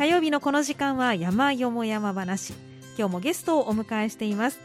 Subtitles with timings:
[0.00, 2.54] 火曜日のこの時間は山よも山話。
[2.96, 4.58] 今日もゲストをお迎えしています。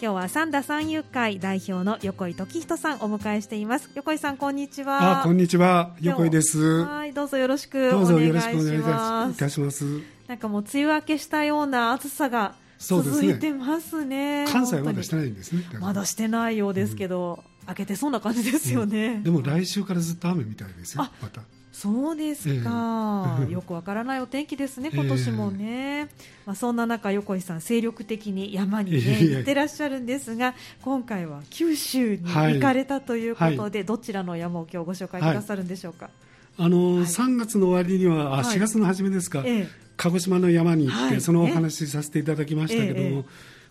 [0.00, 3.90] 今日は三田三遊会代表の横井時人さんお迎えしています。
[3.96, 5.22] 横井さんこんにちは。
[5.22, 5.96] あこんにちは。
[6.00, 6.84] 横井です。
[6.84, 9.84] はいどうぞよろしくどうぞよろしくおお願いしますたします。
[10.28, 14.46] なんかもう梅雨明けしたような暑さが続いてますね。
[14.52, 15.64] 関西はまだしてないんですね。
[15.80, 21.02] まだしてないようですけど、明けてそうな感じですよね、でも来週からずっと雨みたいですよ。
[21.02, 21.40] あまた
[21.72, 23.52] そうですか、ええ。
[23.52, 26.08] よくわからないお天気ですね、今年もね、
[26.44, 32.54] まあ、そんな中、横井さん、精力的に山に、ね、いえいえ行ってらっしゃるんですが、今回は九州にはい。
[32.54, 36.10] 行かれたということで、はどちらの山を今日ご紹介くださるんでしょうか？
[36.58, 37.04] あの、はい。
[37.04, 38.44] 3月の終わりにはあはい。
[38.44, 39.68] 4月の初めですか、ええ。
[39.96, 41.20] 鹿児島の山に行って、はい。
[41.20, 43.24] そのお話しさせていただきましたけども、ええええ。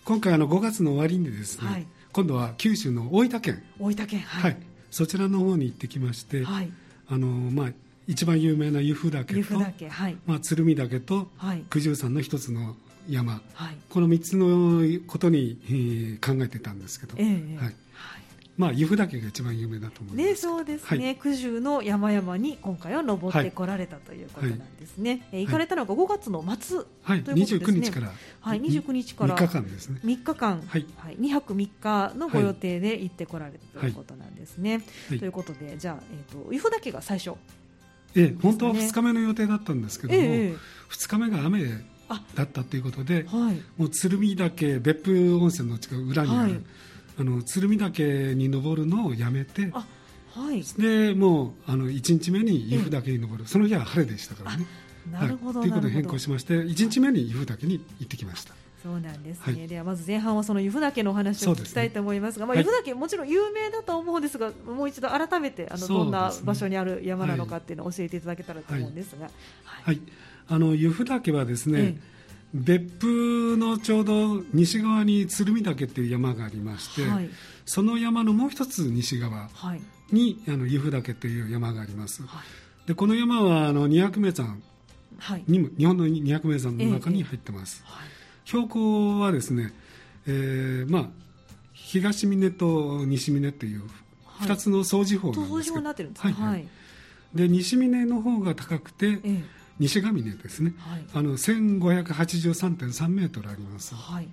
[0.05, 1.85] 今回あの5月の終わりにですね、はい。
[2.11, 4.55] 今度は九州の大分県、大分県、ははいい、
[4.89, 6.71] そちらの方に行ってきまして、はい、
[7.07, 7.71] あのまあ、
[8.09, 12.75] 一番有名な由布岳と岳、はい、まあ、鶴見岳とはい、九十山の一つの
[13.07, 17.57] 山、はい、この3つのことに、えー考えてたんですけど、ええええ。
[17.63, 17.75] はい。
[18.57, 20.27] まあ、由布岳が一番有名だと思います。
[20.27, 21.15] ね、そうですね、はい。
[21.17, 27.79] 九十の山々に今回は登ってこられたということなんですね、えー行かれたのが5月の末はい、ということですね。
[27.79, 29.37] 29日から、はい、29日から。
[29.37, 30.01] 3日間ですね。
[30.03, 30.85] 3日間、はい。
[31.19, 34.83] 2泊3日のご予定で行ってこられたということなんですね。
[35.09, 35.19] はい。
[35.19, 37.35] ということで、じゃあ、えー、と由布岳が最初、
[38.15, 40.55] ええ本当は2日目の予定だったんですけども、ええ
[40.89, 42.23] 2日目が雨あ。
[42.35, 46.61] だったということで、はい、もう鶴見岳、別府温泉の近く裏にある、はい。
[47.19, 49.85] あの鶴見岳に登るのをやめて、あ
[50.33, 54.65] はい、でもうあの1日目に由布岳に登る、その日は晴れでしたからね。
[55.11, 58.53] なるほど、はい、ということで変更しまして、1日目に由布岳に行ってきました。
[58.81, 59.67] そうなんですね、はい。
[59.67, 69.33] ではまず前半はその由布岳のお話を聞きたいと思いますが、まあ、はい由布岳、もちろん有名だと思うんですが、もう一度改めてあの、どんな場所にある山なのかっていうのを教えていただけたらと思うんですが、はい。
[69.83, 70.01] はい、
[70.47, 72.19] あの由布岳はですね、え
[72.53, 77.29] 別府のちょうど西側に鶴見岳っていう山がありまして、はい。
[77.65, 79.81] その山のもう一つ西側はい。
[80.11, 82.23] にあの由布岳という山があります。
[82.23, 82.87] はい。
[82.87, 84.63] でこの山はあの二百名山
[85.19, 85.43] はい。
[85.47, 87.83] 日本の二百名山の中に入ってます。
[87.85, 88.18] はい
[88.49, 89.71] 標高はですね、
[90.25, 91.05] えーまあ
[91.73, 93.81] 東峰と西峰という
[94.25, 94.47] はい。
[94.47, 96.33] 二つの相似法なんですけど、になってるんですね。
[96.33, 96.67] はいはい。
[97.35, 99.43] で西峰の方が高くてええ。
[99.79, 100.73] 西ヶ峰ですね。
[100.79, 101.03] はい。
[101.13, 103.93] あの1583.3メートルあります。
[103.93, 104.27] はい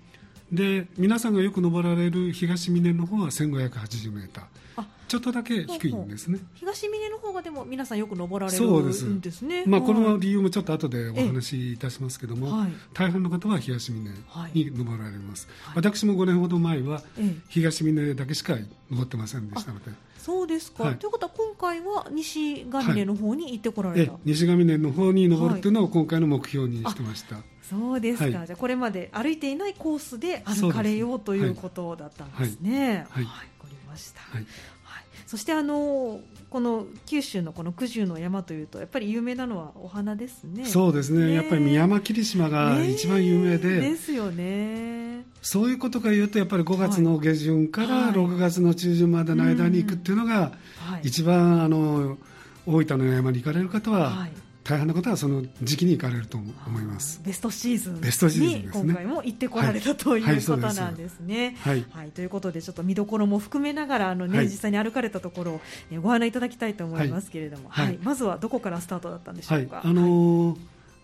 [0.53, 4.45] で皆さんがよく登られる東峰の方は1580メーター。
[4.77, 6.41] あちょっとだけ低いんですね。
[6.55, 9.43] 東峰の方がでも皆さんよく登られるそうですんです。
[9.43, 9.65] ね。
[9.67, 12.73] まあ、このはい理由もちょっと後でお話しいたしますけども、はい。
[12.93, 15.75] 大半の方は東峰はいに登られます、はい。
[15.77, 18.57] 私も5年ほど前はええ東峰だけしか
[18.91, 20.97] 登ってませんでしたので、そうですか、はい。
[20.97, 27.37] ということは今回は西ヶ峰の方に行ってこられえた、西ヶ峰の方に登るというのを今回の目標にしてました、
[27.69, 28.47] そうですか、はい。
[28.47, 33.07] じゃあこれまで歩いていないコースで歩かれようということだったんですね。
[33.11, 33.25] はい。
[33.25, 34.21] わかりました。
[34.21, 34.47] はい。
[34.85, 35.05] はい。
[35.27, 40.65] そしてあのこの九州のこの九十の山というとやっぱり有名なのはお花ですね。
[40.67, 41.27] そうですね。
[41.27, 41.35] ね。
[41.35, 45.25] やっぱり宮間霧島が一番有名で、ねですよね。
[45.43, 48.13] そういうことが言うとやっぱり5月の下旬からはい。
[48.13, 51.09] 6月の中旬までの間に行くっていうのがはい。
[51.09, 52.17] 一番あの
[52.65, 54.33] 大分の山に行かれる方は、はい
[54.69, 57.21] 大半の方はその時期に行かれると思います。
[57.25, 60.37] ベストシーズンベストシーズンに今回も行ってこられた、というはい。
[60.43, 61.57] ことなんですね。
[61.61, 61.85] はい。
[61.91, 64.47] はい、ということでちょっと見どころも含めながらあの、ねはい。
[64.47, 65.61] 実際に歩かれたところを、
[65.91, 67.95] ね、ご案内いただきたいと思いますけれども、ははい。
[67.95, 67.99] い。
[68.03, 69.65] まずはどこからスタートだったんでしょはい。
[69.65, 70.59] うか。、あのー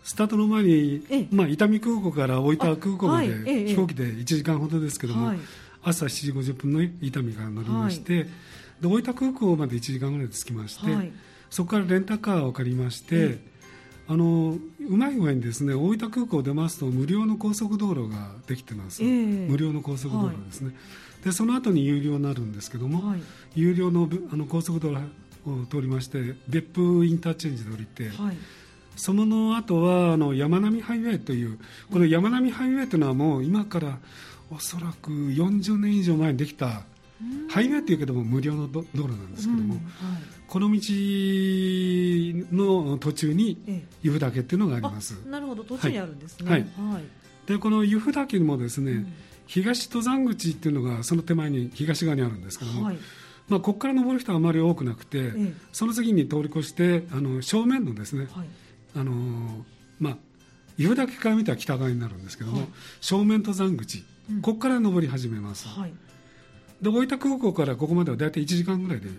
[0.04, 3.28] スタートの前にええ、まあ、伊丹空港から大分空港まあはい。
[3.28, 5.38] 飛行機で1時間ほどですけども、はい。
[5.84, 8.28] 朝7時50分の伊丹から乗りまして、で
[8.88, 11.12] 大分空港まで1時間ぐらいで着きまして、はい。
[11.50, 13.51] そこからレンタカーを借りまして、え
[14.08, 19.08] あのうまい具合にですね大分空港を出ますと無料の高速道路ができてます、ええ。
[19.48, 20.74] 無料の高速道路ですね、
[21.24, 23.22] でその後に有料になるんですけども、はい。
[23.54, 24.98] 有料のぶあの高速道路
[25.46, 28.36] を通りまして別府インターチェンジで降りて、はい。
[28.96, 31.58] その後はあの山並ハイウェイという
[31.90, 33.98] この山並ハイウェイというのはもう今から
[34.50, 36.82] おそらく40年以上前にできた
[37.48, 39.70] ハイウェイというけども無料の道道路なんですけども、うん。
[39.70, 40.78] はいこの道
[42.52, 45.18] の途中にええ由布岳っていうのがあります。
[45.26, 45.64] あなるほど。
[45.64, 46.50] 途中にあるんですね。
[46.50, 46.60] はい。
[46.60, 47.04] はい。
[47.46, 49.12] でこの由布岳にもですね、うん。
[49.46, 52.98] 東登山口っていうのがその手前に東側にあるんですけども、はい。
[53.48, 55.52] まあ、ここから登る人はあまり多くなくて、ええ。
[55.72, 58.46] その次に通り越してあの正面のですね、はい。
[58.94, 59.62] あのー
[60.00, 60.16] まあ、
[60.76, 62.68] 由布岳から見たら北側になるんですけども、はい。
[63.00, 64.42] 正面登山口、うん。
[64.42, 65.94] ここから登り始めます、はい。
[66.82, 69.12] で大分空港からここまでは大体1時間ぐらいであ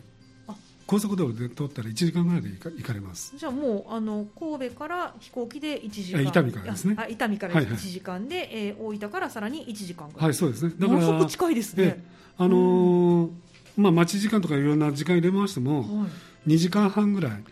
[0.94, 3.34] 高速道路で通ったら1時間ぐらいで行か行かれます。
[3.36, 6.20] じゃあもうあの神戸から飛行機で1時間。
[6.20, 6.96] あ伊丹からですね。
[7.00, 7.74] あ伊丹からはいはい。
[7.74, 10.74] 1時間で、えー大分からさらに1時間ぐらい、はいそうですね。
[10.78, 11.84] だから南北近いですね。
[11.84, 12.04] ええ
[12.38, 13.30] あのー
[13.76, 16.08] まあ、待ち時間とかいろんな時間入れましてもは
[16.46, 16.52] い。
[16.52, 17.44] 2時間半ぐらい。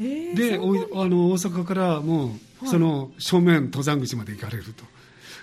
[0.00, 2.30] えーで、おあの大阪からもは
[2.64, 2.68] うい。
[2.68, 4.84] その正面登山口まで行かれると、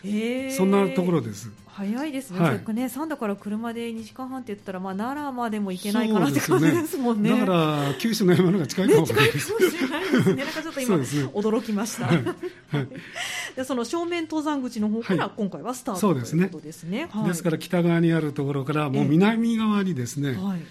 [0.03, 0.51] えー。
[0.55, 2.73] そんなところです早いですね、はい。
[2.73, 7.29] ね三田から車で2時間半って言ったら、まあ、奈良までも行けないかなって感じですもんね。
[7.29, 10.43] だから九州の山の方が近いかもね、しれないですね。
[10.43, 12.07] なんかちょっと今、驚きました。
[12.07, 12.23] はい。
[13.55, 15.33] でその正面登山口の方からはい。
[15.37, 16.43] 今回はスタート、そうですね。
[16.43, 17.07] ということですね。
[17.09, 17.27] はい。
[17.27, 20.61] ですから北側にあるところからもう南側にですね、はい。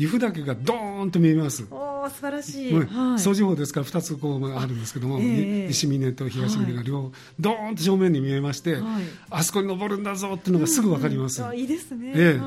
[0.00, 2.74] 由布岳がドーンと見えます、おー素晴らしい。
[2.74, 3.18] はい。
[3.18, 5.68] 総司法ですから2つこうあるんですけども、ええ。
[5.68, 8.82] 西峰と東峰が両、ドーンと正面に見えまして、はい。
[9.28, 11.48] あそこに登るんだぞっていうのがすぐ分かります、うん。
[11.48, 12.12] うんあいいですね。
[12.14, 12.40] え。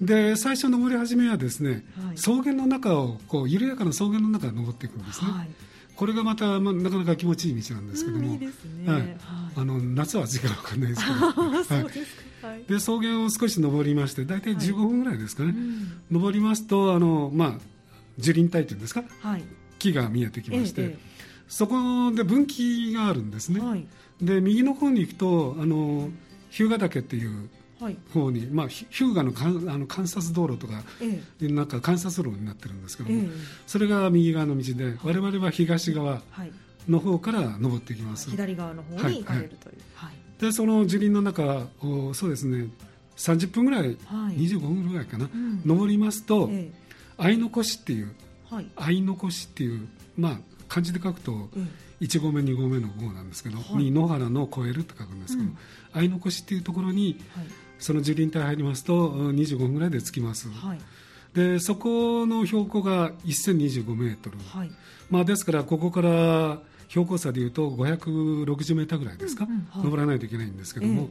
[0.00, 2.16] で最初登り始めはですね、はい。
[2.16, 5.50] 草原の中をこう緩やかな草原の中を登っていくんですね、はい。
[5.94, 8.40] これがまた、まあ、なかなか気持ちいい道なんですけども、うんい
[9.56, 11.14] あの夏は暑いから分かんないですけど、
[11.84, 12.23] はい
[12.62, 17.52] で草原を少し登りまして大体15分ぐらいですかね、うん登りますとあの、まあ、
[18.18, 19.04] 樹林帯というんですか？
[19.20, 19.42] はい。
[19.78, 20.98] 木が見えてきまして、え
[21.48, 23.86] そこで分岐があるんですね、えはい。
[24.22, 26.08] で右の方に行くとあの
[26.50, 27.48] 日向岳っていう
[27.80, 27.96] はい。
[28.12, 33.28] 方に、まあ、ひ日向のかんあの観察道路とかええなんか観察路になってるんですけども、ええ
[33.66, 36.52] それが右側の道で我々は東側はい。
[36.88, 39.76] の方から登っていきます左側の方に行かれるという。
[39.94, 40.12] はい。
[40.38, 42.68] でその樹林の中をそうですね
[43.16, 46.70] 30分ぐらい、はい25分ぐらいかな、うん登りますとえ
[47.16, 48.12] 愛の越っていう
[48.50, 48.66] えはい。
[48.76, 49.86] 愛の越っていう
[50.16, 50.38] まあ
[50.68, 51.60] 漢字で書くとえ
[52.00, 55.58] 1合目2合目の号なんですけど、はいに野原の越えるって書くんですけど、うん
[55.92, 57.48] 愛の越っていうところにえはい。
[57.78, 60.80] その樹林帯入りますとうん25分ぐらいで着きます、はい。
[61.34, 64.70] でそこの標高が1025メートル、はい。
[65.10, 69.58] まあ、ですからここから標高差でいうと560メーターぐらいですか、うんうん。
[69.70, 69.84] はい。
[69.84, 71.08] 登らないといけないんですけども、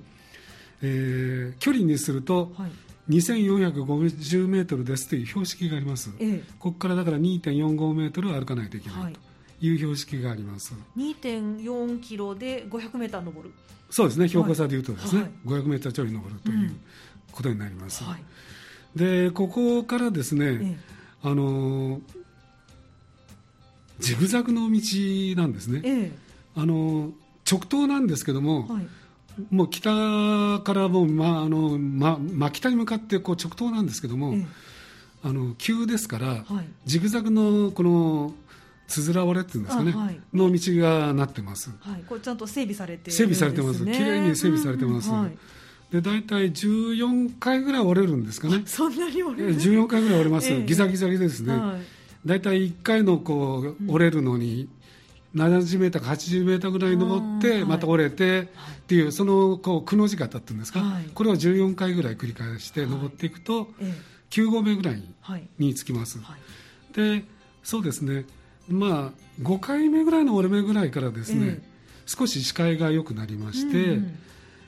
[0.82, 2.72] えー距離にするとはい。
[3.10, 6.44] 2450メートルですという標識があります、ええ。
[6.60, 9.12] ここからだから2.45メートル歩かないといけなはい。
[9.12, 13.54] いという標識があります、2.4キロで500メーター登る。
[13.90, 14.28] そうですね。
[14.28, 15.32] 標高差でいうとですね、はい。
[15.46, 16.76] 500メーターちょい登るという
[17.32, 18.24] ことになります、はい。
[18.96, 20.78] でここからですね、え。
[21.24, 22.02] あのー
[24.04, 24.80] ジグザグの道
[25.42, 26.12] なんですね、ええ。
[26.56, 27.12] あの
[27.50, 28.88] 直東なんですけども、えはい。
[29.50, 34.46] もう北からもう、まあのまま北に向かってこう直東なんですけども、え
[35.24, 36.68] あの急ですから、はい。
[36.86, 38.34] ジグザグのこの
[38.88, 40.20] つづら折れっていうんですかね、あはい。
[40.34, 41.72] の道がなってます。
[41.88, 42.04] えはい。
[42.08, 43.36] これちゃんと整備されてるんです整ね。
[43.36, 45.24] 備されてます、綺麗に整備されてます、うんうん。
[45.24, 45.38] はい。
[45.92, 49.56] で大体14回ぐらい折れるんですかね、そんなに折えれる。
[49.56, 50.66] 14回ぐらい折れます、ええ。
[50.66, 51.82] ギザギザギですね、はい。
[52.26, 54.70] 大体1回のこう折れるのに
[55.36, 58.46] 70メーターか80メーターぐらい登ってまた折れてっ
[58.88, 61.06] ていうそのこうくの字型っていうんですか、はい。
[61.14, 64.14] これを14回ぐらい繰り返して登っていくとええ。
[64.30, 65.48] 9合目ぐらいはい。
[65.60, 66.96] につきます、はい。
[66.96, 67.26] で
[67.64, 68.26] そうですね。
[68.68, 71.62] まあ5回目ぐらいの折れ目ぐらいからですね、え
[72.06, 74.00] 少し視界が良くなりまして、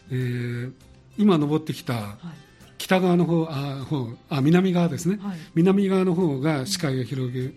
[0.09, 0.71] えー
[1.17, 2.44] 今登ってきたはい。
[2.85, 5.37] 北側の方あ方あ南側ですね、はい。
[5.55, 7.51] 南側の方が視界が広げ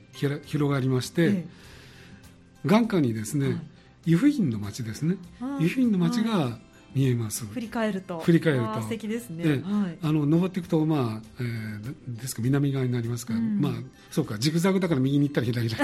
[0.46, 1.46] 広がりまして、え
[2.64, 3.60] 眼下にですね、はい。
[4.06, 5.16] 湯布院の町ですね。
[5.60, 6.58] 湯布院の町が
[6.94, 8.19] 見えます、え振り返ると。
[8.20, 8.81] 振り返ると。
[8.82, 9.44] 素敵ですね。
[9.44, 9.62] ではい。
[10.03, 13.60] あの登っていくと、まあえーでですか南側になりますから、うん。
[13.60, 13.72] まあ、
[14.10, 15.74] そうかジグザグだから右に行ったら左に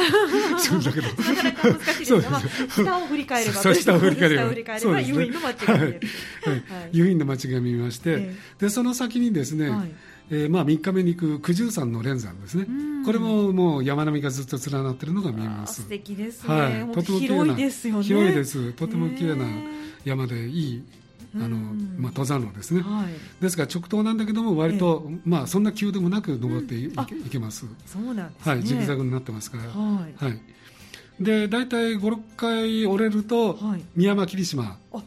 [0.59, 1.09] するんだけど。
[1.09, 2.29] なかなか難しいですそうね。
[2.31, 3.57] まあ、下を振り返れば。
[3.57, 4.43] そう下を振り返れば。
[4.43, 5.17] 下を振り返れば、そうですね。
[5.17, 6.01] 有意の街が見え
[7.11, 7.15] る。
[7.17, 9.93] の町が見えまして、えでその先にですね、はい。
[10.31, 12.65] えーまあ、3日目に行く九十山の連山ですね。
[12.67, 13.05] うん。
[13.05, 15.83] これももう山並みがずっと連なってるのが見えます。
[15.83, 16.55] 素敵ですね。
[16.55, 18.03] はい、とても広いですよね。
[18.05, 18.73] 広いです。
[18.73, 19.45] とても綺麗な
[20.05, 20.83] 山でいい
[21.37, 21.97] あの、うん。
[21.99, 23.43] まあ、登山路ですね、はい。
[23.43, 28.53] ですから直東なんだけども割と、まあ、そんな急でもなく登ってい,、あけます、そうなんですね。
[28.53, 30.25] はい、ジグザグになってますから、はい。
[30.25, 30.41] はい、
[31.21, 33.83] で大体56回折れると、はい。
[33.97, 34.79] 宮山霧島。
[34.93, 35.03] あ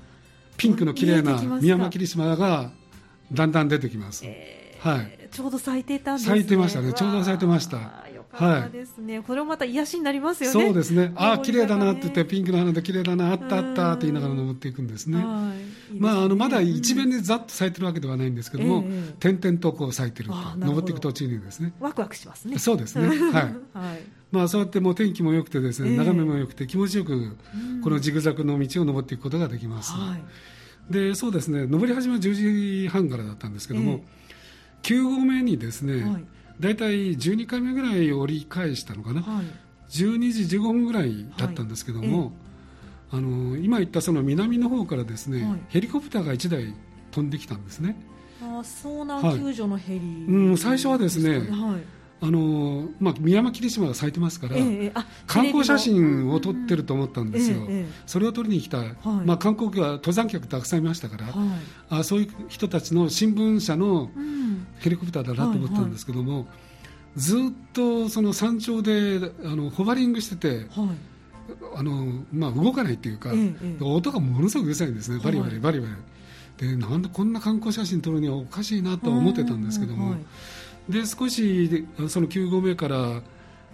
[0.57, 2.72] ピンクの綺麗な宮山霧島が
[3.31, 5.29] だんだん出てきます、えはい。
[5.31, 6.36] ちょうど咲いてたんですね。
[6.38, 6.93] 咲いてましたね。
[6.93, 8.07] ちょうど咲いてました
[8.72, 9.22] ですね。
[9.22, 10.65] これもまた癒しになりますよね。
[10.65, 11.12] そうですね。
[11.15, 15.53] ああ綺麗だなって言ってピピンクの花で綺麗だなあったあったって言いながら登っていくんですね、は
[15.91, 16.00] い。
[16.00, 19.15] まあ、あのまだ一面ででざっと咲いてるわけではないんですけども、ええ。
[19.20, 21.74] 点々とこう咲いてると登っていく途中にですね。
[21.79, 22.60] ワクワクしますね。
[22.60, 23.08] そうですね。
[23.10, 23.20] はい。
[23.34, 23.53] はい。
[24.32, 25.98] まあ、そうやってもう天気も良くてですね、ええ。
[25.98, 27.38] 眺めも良くて気持ちよくん。
[27.84, 30.17] このジグザグの道を登っていくことができます、は
[30.89, 30.94] い。
[30.94, 31.65] でそうですね。
[31.65, 34.17] 登り始めは10時半からだったんですけども、え
[34.84, 36.25] 9合目にですね、はい
[36.59, 39.45] 大体12回目ぐらい折り返したのかな、はい。
[39.89, 42.33] 12時15分ぐらいだったんですけども、
[43.11, 45.59] あの今言ったその南の方からですね、はい。
[45.69, 46.73] ヘリコプターが1台
[47.11, 47.95] 飛んできたんですね。
[48.41, 54.91] あ遭難救助のヘリ、うん最初はですねはいあのまあ、宮山霧島が咲いてますから、ええ
[55.27, 58.79] 観光写真を撮ってると思ったんですよ、えそれを撮りに来た、
[59.24, 61.36] まあ、観光客は登山客たくさんいましたから、はい。
[61.89, 64.65] あそういう人たちの新聞社のうん。
[64.79, 66.47] ヘリコプターだなと思ったんですけども、
[67.15, 67.39] ずっ
[67.74, 70.89] とその山頂であのホバリングしててはい。
[71.75, 73.31] あの、まあ、動かないっていうか、
[73.79, 75.93] 音がものすごくうるさいんですね、バリバはいリバリバリ。
[76.57, 80.19] でなんでこんな観光写真撮るにはおかしいなとは思ってたんですけども、はい
[80.89, 83.22] で少しでその9合目から、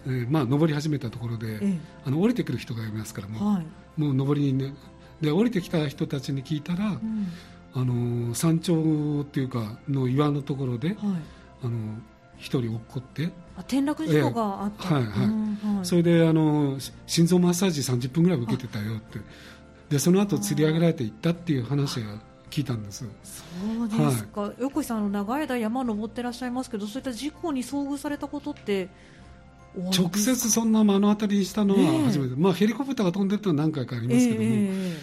[0.05, 4.01] えーまあ、登り始めたところで、えあの降りてくる人がいますからもう,、はい。
[4.01, 4.73] もう登りにね
[5.21, 7.27] で降りてきた人たちに聞いたら、うん。
[7.75, 10.97] あの山頂っていうかの岩のところではい。
[11.63, 11.95] あの
[12.37, 14.95] 一人落っこって、あ転落事故があった、ええ。
[14.95, 15.25] はいはい。
[15.25, 15.85] うんはい。
[15.85, 19.19] それであのし心臓マッサージ30分ぐらい受けてたよって。
[19.89, 22.19] でその後釣り上げられていったっていう話が
[22.53, 23.05] 聞いたんですそ
[23.83, 28.89] うですか、横井さんあの長い間山登ってらっしゃいますけどそういった事故に遭遇されたことって
[29.75, 34.49] 直接そんな目の当たりにしたのは初めて、まあ、ヘリコプターが飛んでるのは何回かありますけども、ええ。
[34.51, 34.97] え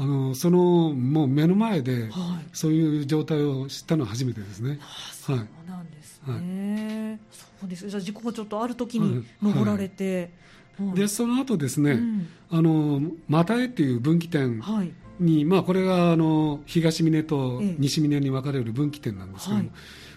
[0.00, 2.10] あのそのもう目の前でえはい。
[2.52, 4.80] そういう状態を知ったのは初めてですね。
[4.82, 7.88] あそうはいなんですね、そうです。
[7.88, 9.24] じゃあ事故がちょっとある時にはい。
[9.40, 10.30] 登られて、
[10.78, 10.94] はい。
[10.94, 12.28] でその後ですね、うん。
[12.50, 17.74] あの又江っていう分岐点はいに、まあ、これがあの東峰とええ。
[17.78, 19.70] 西峰に分かれる分岐点なんですけども、はい。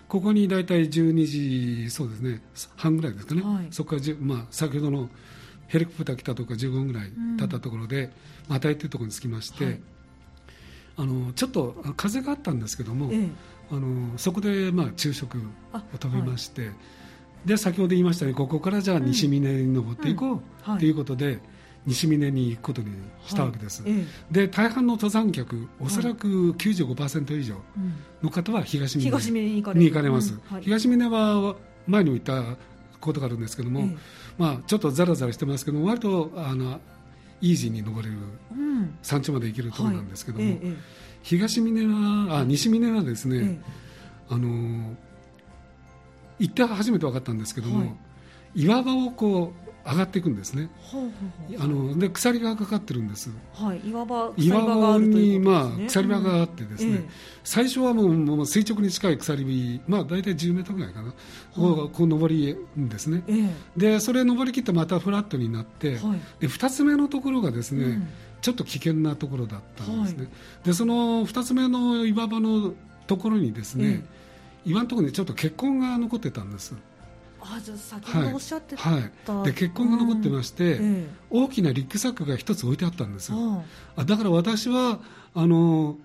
[0.08, 1.26] ここに大体12
[1.86, 2.42] 時そうですね
[2.76, 3.68] 半ぐらいですかね、はい。
[3.72, 5.10] そこからじゅ、まあ、先ほどの
[5.68, 8.12] ヘリコプター来たとこから15分ぐらい経ったところで、
[8.50, 9.80] 又江っていうところに着きまして、はい。
[10.98, 13.30] あのちょっと風があったんですけども、ええ。
[13.72, 15.42] あのそこで、まあ、昼食を
[15.72, 16.72] あ食べまして、
[17.46, 20.32] で先ほど言いましたようにここからじゃあ西峰に登っていこうん。
[20.62, 20.76] はい。
[20.76, 21.40] うということで、
[21.86, 22.90] 西峰に行くことに
[23.26, 27.56] したわけです、はいえで大半の登山客おそらく95%以上
[28.22, 29.86] の方は東峰に。
[29.86, 30.64] 行かれます、うんはい。
[30.64, 31.56] 東峰は
[31.88, 32.58] 前にも言った
[33.00, 33.98] ことがあるんですけども、ええ。
[34.38, 36.80] まあ、ちょっとザラザラしてますけども割とあの
[37.42, 38.18] イージーに登れる
[38.52, 38.98] うん。
[39.02, 40.54] 山頂まで行けるところなんですけども、はい。
[40.54, 43.60] ええ東峰はあ西峰はですね、ええ。
[44.30, 44.96] あの
[46.40, 47.92] 行って初めて分かったんですけども、はい。
[48.56, 50.70] 岩場をこう上がっていくんですね。
[51.60, 53.30] あので鎖がかかってるんです。
[53.54, 57.10] はい、岩場、鎖岩場に、まあ、鎖場があってですね、え
[57.44, 61.14] 最初はもうもう垂直に近い鎖火、まあ、大体10メートルぐらいかな、
[61.56, 63.50] こうこう登りんですねええ。
[63.78, 66.20] でそれ登りきってまたフラットになって、はい。
[66.40, 68.08] で2つ目のところがですね、うん。
[68.42, 70.66] ちょっと危険なところだったんですね、はい。
[70.66, 72.74] でその2つ目の岩場の
[73.08, 74.06] ところにですね、
[74.66, 76.76] 岩のところにちょっと血痕が残ってたんです
[77.44, 80.96] あじゃあ先ほどおっしゃってた、はい、で血痕が残ってまして、うん。
[80.96, 83.64] え大きなリュックサックが一つ置いてあったんですえあ
[83.98, 85.00] あだから私は
[85.34, 85.98] あの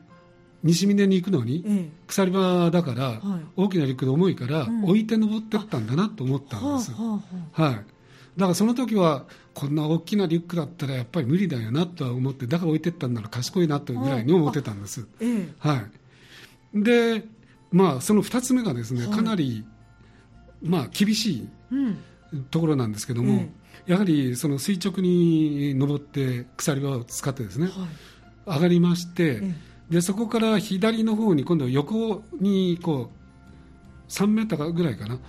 [0.63, 3.21] 西峰に行くのに、ええ鎖場だから、はい。
[3.57, 4.85] 大きなリュックで重いから、うん。
[4.85, 7.21] 置いて登ってったんだなと思ったんです、はあは
[7.55, 9.25] あははい、だからその時は
[9.55, 15.07] こんな大きなリュックだったらやっぱり無理だよなとは思ってだから置いてったんなら賢いなというぐらいに思ってたんです、
[15.59, 15.87] は
[16.75, 17.25] い、で
[17.73, 19.17] まあその2つ目がですね、はい。
[19.17, 19.65] かなり
[20.67, 21.99] まあ厳しいうん
[22.51, 23.49] ところなんですけども、え
[23.93, 27.75] やはりその垂直に登って鎖場を使ってですねはい。
[28.47, 29.55] 上がりまして、え
[29.91, 35.21] でそこから左の方に今度横にこう3メーターぐらいかなはい。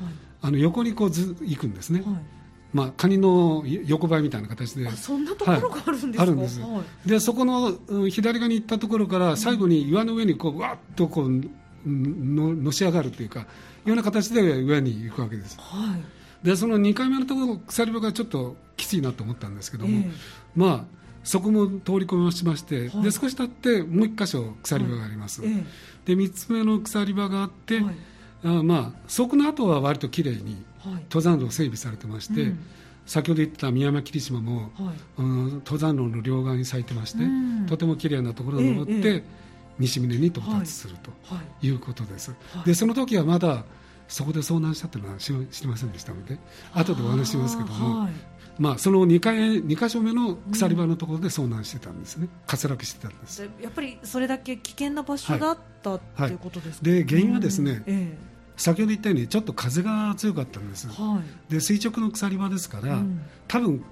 [0.42, 2.26] あの横にこうず行くんですね、はい。
[2.74, 4.88] まあ、カニの横ばいみたいな形で。
[4.88, 6.20] あそんなところがあるんですか、はい。
[6.20, 6.62] あるんです。
[6.62, 7.10] はい。
[7.10, 13.48] でそこのうん左側に行ったところから最後に岩の上にこうわっとこううんののし上がるというか
[13.88, 15.58] ような形で上に行くわけです。
[15.60, 16.46] はい。
[16.46, 20.12] でその2回目のところ鎖場がちょっときついなと思ったんですけども、ええ。
[20.56, 23.04] まあそこも通り込みをしまして、はい。
[23.04, 25.64] で少し経ってもう1箇所鎖場があります、え
[26.06, 27.96] で3つ目の鎖場があって、えはい。
[28.44, 30.94] あまあそこの後は割ときれいにはい。
[31.10, 32.60] 登山路整備されてまして、うん。
[33.06, 34.96] 先ほど言った宮山霧島も、はい。
[35.20, 37.66] うん登山路の両側に咲いてまして、うん。
[37.68, 39.48] とてもきれいなところを登って、えええ
[39.80, 40.96] 西峰に到達する
[41.30, 41.62] はい。
[41.62, 42.66] ということです、はい。
[42.66, 43.64] でその時はまだ
[44.08, 46.40] そこで遭難したというのは知り知りませんでしたので
[46.74, 48.12] 後でお話ししますけども、はい。
[48.60, 53.42] まあ、その2回2箇所目の鎖場のところで遭難してたんですね、滑落してたんです。
[53.42, 57.94] でやっぱりそれだけ危険な場所だった、っていうことですか、で原因はですねうん。
[57.94, 58.18] え
[58.56, 60.88] 先ほど言ったようにちょっと風が強かったんです。
[60.90, 61.54] えはい。
[61.54, 63.22] で垂直の鎖場ですから、うん。
[63.48, 63.84] 多分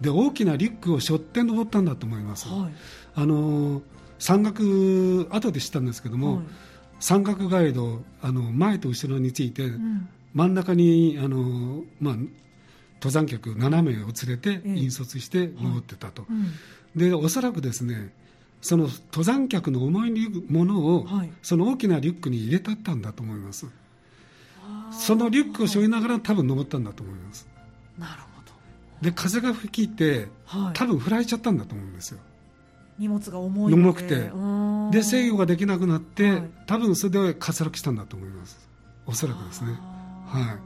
[0.00, 2.72] で大きなリュックを背負って登ったんだと思います、はい。
[3.14, 3.82] あの
[4.18, 6.44] 山岳後で知ったんですけども、はい
[7.00, 10.08] 山岳ガイドあの前と後ろについて、うん。
[10.32, 12.14] 真ん中にあの、まあ、
[12.96, 16.52] 登山客7名を連れて引率して登ってたと、うん。
[16.94, 18.12] でおそらくですね
[18.60, 21.32] その登山客の重いものを、はい。
[21.42, 23.66] その大きなリュックに入れたったんだと思います。
[24.92, 27.48] そのリュックを背負いながら多分登ったんだと思います。
[27.98, 28.52] なるほど。
[29.02, 30.72] で風が吹きてはい。
[30.74, 32.18] 多分振られちゃったんだと思うんですよ
[33.00, 33.82] 荷物が重いので。
[33.82, 34.14] 重くて。
[34.14, 34.90] うん。
[34.90, 36.50] で制御ができなくなって、はい。
[36.66, 38.68] 多分それで滑落したんだと思います。
[39.06, 39.72] おそらくですね。
[40.26, 40.58] は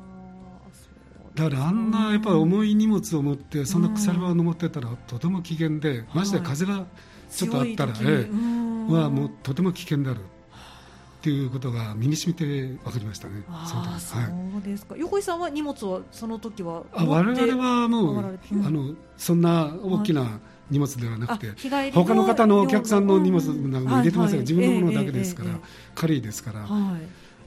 [1.34, 1.38] い。
[1.38, 6.84] だからあんなやっぱり重い荷物を持ってそんな草場を登ってたらとても危険でましてや風が
[7.28, 10.20] ちょっとあったら、強い時にえはもうとても危険である。
[10.20, 12.44] っていうことが身に染みて
[12.84, 13.44] 分かりましたね。
[13.48, 14.24] ああ時は。
[14.24, 14.26] い。
[14.52, 14.94] そうですか。
[14.98, 20.38] 横井さんは荷物はその時はあ我々はもう、あのそんな大きな
[20.70, 21.52] 荷物ではなくて、
[21.92, 24.54] 他の方のお客さんの荷物うんなんかも入れてませんが、はいはい。
[24.54, 25.50] 自分のものだけですから、
[25.94, 27.02] 軽いですから、はい。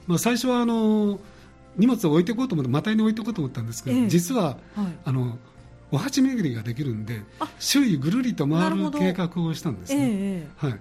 [0.06, 1.18] まあ、最初はあの
[1.76, 4.08] 荷物を置いていこうと思って、またに置いていこうと思ったんですけど、ええ。
[4.08, 4.56] 実ははい。
[5.04, 5.38] あの
[5.90, 10.08] お鉢巡りができるんであ、周囲ぐるりと回る計画をしたんですええね。
[10.16, 10.48] え。
[10.56, 10.78] はい、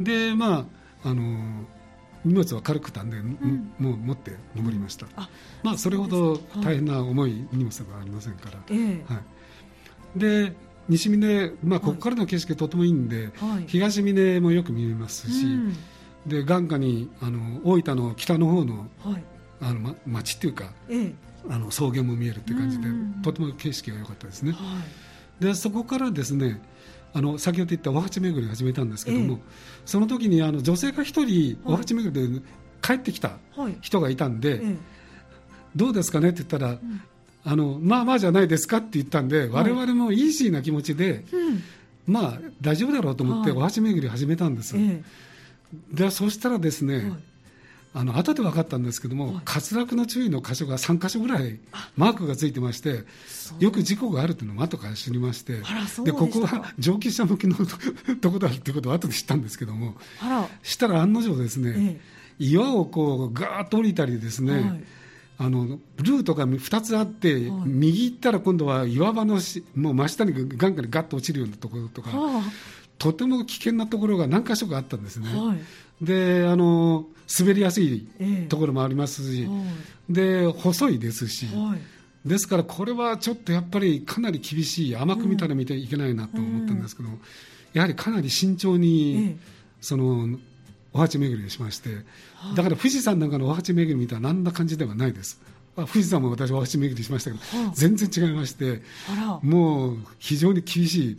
[0.00, 0.66] で、ま
[1.04, 1.66] ああの
[2.24, 3.70] 荷物は軽くたんで、ん。
[3.78, 5.28] もう持って登りました、あ
[5.62, 9.04] まあ、それほど大変な重い荷物がありませんから、ええ。
[9.12, 9.20] は
[10.16, 10.56] い、で
[10.88, 13.64] 西峰、まあ、ここからの景色とてもいいんで、はい。
[13.66, 15.76] 東峰もよく見えますし、うん。
[16.26, 19.24] で眼下にあの大分の北の方のはい。
[19.60, 21.14] あの、ま、町っていうかええ。
[21.48, 23.22] あの草原も見えるっていう感じで、うんうんうん。
[23.22, 24.52] とても景色が良かったですね。
[24.52, 24.58] は
[25.40, 25.44] い。
[25.44, 26.60] でそこからですね
[27.12, 29.40] あの先ほど言ったお鉢巡りを始めたんですけども、ええ。
[29.84, 31.74] その時にあの女性が一人はい。
[31.74, 32.42] お鉢巡りで
[32.82, 33.76] 帰ってきたはい。
[33.80, 34.76] 人がいたんで、ええ。
[35.74, 36.80] どうですかねって言ったら、ん
[37.48, 41.62] あのまあまあじゃないですかって言ったんで、我々もイージーな気持ちで、うん。
[42.12, 43.58] まあ大丈夫だろうと思ってはい。
[43.58, 45.02] お鉢巡りを始めたんです、え
[45.92, 47.18] でそしたらですね、えはい。
[47.94, 49.44] あの後で分かったんですけども、はい。
[49.46, 51.60] 滑落の注意の箇所が3箇所ぐらい
[51.96, 53.04] マークがついてまして
[53.60, 55.60] よく事故があるというのも後から知りまして
[56.04, 57.54] でここは上級者向きの
[58.20, 59.96] とこだってことを後で知ったんですけども
[60.62, 62.00] したら案の定ですね、え。
[62.38, 64.84] 岩をこうガーッと降りたりですね、はい
[65.38, 67.50] あのルートが2つあって、はい。
[67.66, 72.42] 右行ったら今度は岩場のしもう真下にガンガンにガッと落ちるようなところとか、は
[72.98, 75.28] とても危険なところが何箇所かあったんですね。
[75.34, 75.58] あはい。
[76.00, 77.06] であの
[77.38, 79.50] 滑りやすいええところもありますし、は
[80.08, 82.28] で細いですし、いはい。
[82.28, 87.10] ですからこれはちょっとやっぱりかなり厳しい甘く見たら見ていけないなと思ったんですけど、
[87.74, 89.56] やはりかなり慎重に、ええ。
[89.80, 90.38] その
[90.96, 91.90] お鉢巡りをしまして、
[92.54, 95.40] だから富士山なんかのお鉢巡りみたいなあんな感じではないです。
[95.76, 98.80] あ富士山も私お鉢巡りしましたけど、はあ全然違いまして
[99.42, 101.16] もう非常に厳しい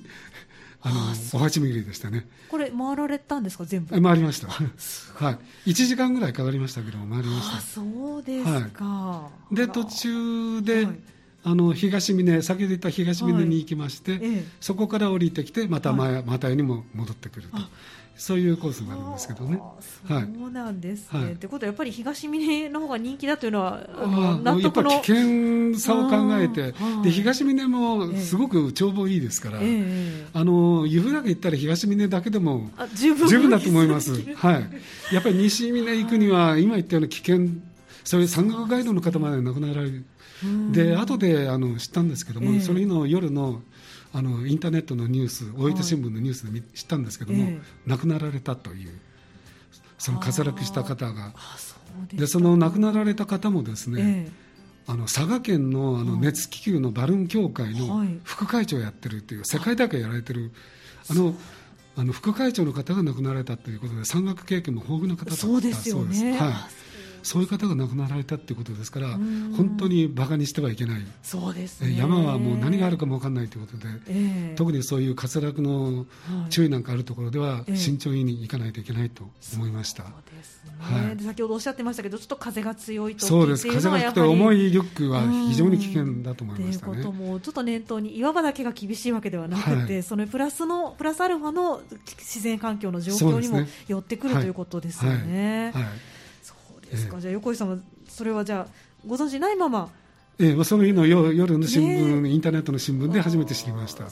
[0.81, 0.99] あの
[1.33, 2.27] お鉢巡りでしたね。
[2.49, 3.95] これ回られたんですか全部？
[3.95, 4.47] え回りました。
[4.49, 5.31] は
[5.65, 5.71] い。
[5.71, 9.55] 1時間ぐらいかかりましたけど、回りまあしそうですか、た。
[9.55, 10.99] で、あら途中で、はい
[11.43, 17.69] あの、東峰、先ほど言った東峰に行きまして、ええそこから降りてきて、また前、またにも戻ってくるとあ。
[18.17, 19.61] そういうコースになるんですけどね。
[20.07, 21.19] そうなんですね。
[21.19, 21.33] はい。
[21.33, 34.13] ってことはやっぱり東峰の方が人気だというのはああのやっぱ危険さを考えてで東峰もすごく眺望いいですから、ええあの湯布岳行ったら東峰だけでもあ十分だと思います。
[34.35, 37.47] はい、やっぱり西峰行くには今言ったような危険
[38.03, 40.05] そういう山岳ガイドの方まで亡くなられる
[40.43, 40.71] うん。
[40.71, 42.59] で後であの知ったんですけども、ええ。
[42.61, 43.61] その日の夜の
[44.17, 47.61] あのインターネットのニュース大分新聞のニュースで見知ったんですけども、ええ。
[47.85, 48.91] 亡くなられたという
[49.99, 51.33] その滑落した方が。
[51.35, 51.75] あそ
[52.15, 54.31] うでその亡くなられた方もですね、え
[54.87, 56.21] あの佐賀県のあのはい。
[56.21, 58.19] 熱気球のバルーン協会のはい。
[58.23, 60.51] 副会長をやってるっていう世界大会やられてる
[61.11, 61.35] あの
[61.95, 65.89] あの副会長の方が亡くなられたということで山岳経験も豊富な方だったえそうです。
[65.89, 66.15] よね。
[66.15, 66.51] そうですはい。
[66.53, 66.67] あ
[67.27, 69.53] そういう方が亡くなられたっていうことですからん。
[69.55, 71.91] 本当にバカにしてはいけない、そうですね。
[71.91, 74.55] え山はもう何があるかも分かんないということで、ええ。
[74.55, 76.49] 特にそういう滑落のはい。
[76.49, 77.75] 注意なんかあるところではええ。
[77.75, 81.17] 慎重に行かないといけないと思いました、そうですね、はい。
[81.17, 83.67] で先ほどおっしゃってましたけど、ちょっと風が強いとそうです。
[83.67, 85.47] 風が吹くと重いリュックはうん。
[85.49, 86.93] 非常に危険だと思いましたね。
[86.93, 90.03] ということもちょっと念頭に岩場だけが厳しいわけではなくて、はい。
[90.03, 93.67] そのプラスのプラスアルファの自然環境の状況にもそうですね。
[93.87, 95.71] 寄ってくる、はいということですよね。
[95.73, 95.83] はい
[96.89, 97.21] ですか、ええ。
[97.21, 98.73] じゃあ横井さんはそれはじゃあ
[99.05, 99.89] ご存知ないまま？
[100.39, 104.05] ええまあその日の夜夜の新聞、ねインターネットの新聞で初めて知りました。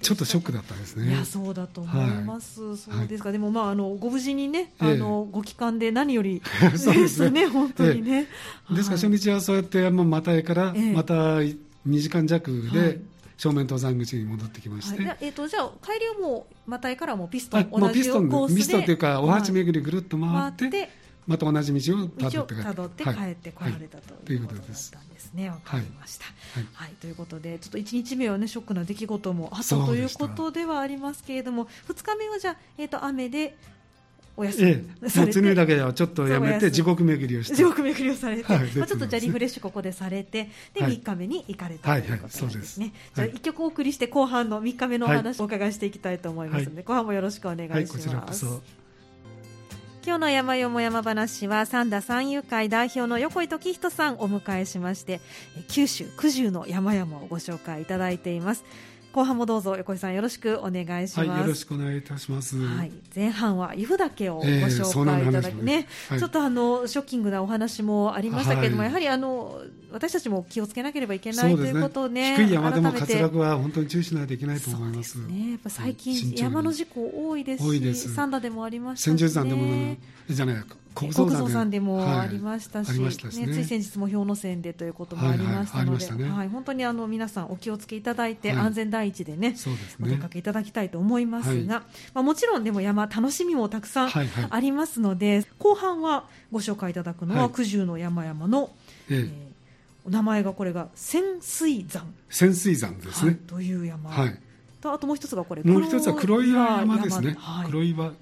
[0.00, 1.08] ちょっとショックだったですね。
[1.08, 4.92] いやそうだと思います、そうですか、でもまああのご無事にね、ええ。
[4.92, 6.42] あのご帰還で何より
[6.76, 7.48] そうですね。
[7.48, 8.28] 本当にね。
[8.70, 10.92] ですからはい初日はそうやってまあマタイからええ。
[10.92, 11.56] また2
[11.86, 12.70] 時間弱はい。
[12.70, 13.00] で
[13.36, 20.90] 正面登山口に戻ってきまして、はい、えー、とじゃあ帰りはもうマタイからもうピストン同じピストンコースでピストンというかお鉢巡りぐるっと回って,、回って
[21.26, 23.04] また同じ道をたどって。
[23.04, 25.50] 帰ってこられたとということだったんですね。
[25.50, 26.32] わ、かりました、は
[26.74, 26.92] はい。
[26.92, 26.94] い。
[26.96, 33.56] ということでちょっと1日目はねショックな出来事もあったということではありますけれども2日目はじゃあ、えー、と雨で
[34.36, 37.54] お休みええ、だけはちょっとやめて地獄巡りをして。
[37.54, 38.66] 地獄巡りをされて、はい。
[38.76, 40.98] まあ、ちょっとじゃリフレッシュここでされてではい。
[40.98, 43.36] 3日目に行かれたはいということですね、はいじゃあはい。
[43.36, 48.83] 1曲お送りして後半の3日目のお話をお伺いしていきたいと思いますので、後半もよろしくお願いします。
[50.06, 55.22] 今日の山よも山話は三田三遊会代表の横井時人さんをお迎えしまして
[55.68, 58.64] 九州九十の山々をご紹介いただいています。
[59.14, 66.18] 後半もどうぞ横井さんよろしくお願いします、はいよろしくお願いいたします、はい、前半は由布岳をごええ紹介いただき、ねはい。
[66.18, 68.88] ちょっとあのショッキングなお話もありましたけれども、はい。
[68.88, 75.18] やはりあの私たちも気をつけなければいけないということをね、低い山でも滑落は本当に注意しないといけないと思います。
[75.20, 78.08] ね、やっぱ最近、山の事故多いですし、多いです。
[78.08, 79.96] 三田でもありましたし、千ね、住山でも
[80.28, 82.18] じゃない国国蔵蔵山でもはい。
[82.20, 83.52] ありましたし,、ありましたしね。
[83.52, 86.18] つい先日も氷ノ山でということもありましたので、はい。
[86.18, 86.30] はいね。
[86.38, 86.48] はい。
[86.48, 88.66] 本当にあの皆さんお気をつけいただいて、はい。
[88.66, 91.82] 安全第一でね、そうですお出ねかけいただきたいと思いますが、は
[92.14, 94.46] まあ、もちろんでも山楽しみもたくさんはいはい。
[94.50, 97.52] ありますので、後半はご紹介いただくのは、はい。
[97.52, 98.70] 九十の山々の、
[99.10, 99.18] ええ。
[99.18, 99.54] えー
[100.06, 103.34] お名前がこれが潜水山、潜水山ですはい。
[103.34, 104.38] ねという山、はい、
[104.80, 107.66] とあともう一つがこれもう一つは黒岩山ですね、はい。
[107.68, 108.12] 黒岩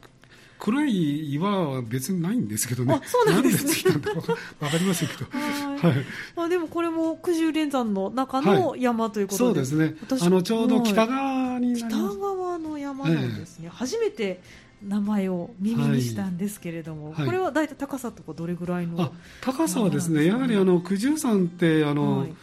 [0.62, 2.94] 黒い岩は別にないんですけどね。
[2.94, 3.70] あそうなんですね。
[3.72, 5.26] んついたんだかわかりませんけど。
[5.36, 5.94] はい。
[5.94, 6.04] はい。
[6.36, 9.96] まあ、でもこれも九十連山の中の山ということで、そうですね。
[10.02, 11.10] 私あのちょうど北はい。
[11.10, 14.40] 側に北側の山なんですね、初めて
[14.86, 17.26] 名前を耳にしたんですけれども、はい。
[17.26, 22.34] これは大体高さとかどれぐらいの、あ高さはですね、やはりあの九十山ってあの、はい。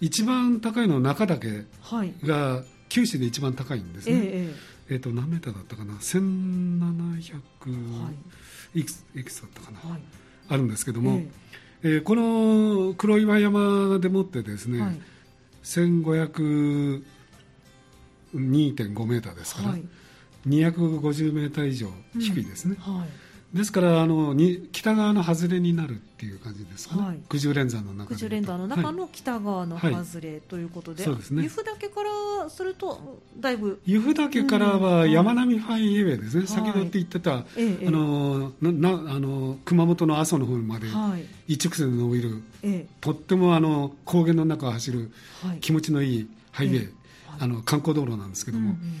[0.00, 2.12] 一番高いのは中岳はい。
[2.24, 4.22] が九州で一番高いんですええね。
[4.24, 4.54] え
[4.90, 7.34] えっ、と何メーターだったかな、1700
[8.02, 8.10] は
[8.74, 9.24] いいくつい。
[9.24, 10.00] くつだったかな、えはい。
[10.48, 11.28] あるんですけども、え
[11.82, 11.88] え。
[11.98, 15.00] ーこの黒岩山でもってですね、えはい。
[15.62, 17.02] 1502.5
[19.06, 19.84] メーターですから、はい。
[20.46, 22.76] 250メーター以上低いですね。
[22.78, 27.18] はいですからあのに北側の外れになるっていう感じですかね、はい。
[27.28, 31.42] 九十連山の中で九十連山の中はいの北側の外れということで、そうですね。
[31.42, 34.82] 由布岳からするとだいぶ、由布岳からうん。
[34.82, 36.48] ははい山並ハイウェイですね、はい。
[36.48, 41.52] 先ほどって言ってた、ええあのななあの熊本の阿蘇の方まではい。
[41.52, 45.10] 一直線で伸びる、えとってもあの高原の中を走る
[45.44, 45.58] えはい。
[45.58, 46.88] 気持ちのいいハイウェイ、ええ。
[47.40, 48.94] あの観光道路なんですけども、うんうん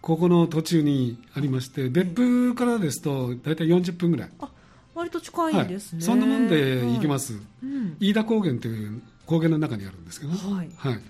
[0.00, 4.50] ここの途中にありまして、別府からですと大体40分ぐらい、あ
[4.94, 7.96] 割と近いですね、そんなもんで行けます、うん。
[8.00, 10.70] 飯田高原という高原の中にあるんですけどね、はい。
[10.76, 11.00] はい、